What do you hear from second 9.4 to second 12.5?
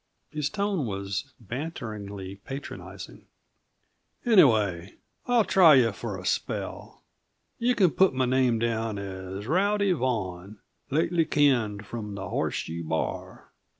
Rowdy Vaughan, lately canned from the